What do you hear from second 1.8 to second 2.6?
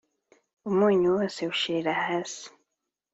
hasi.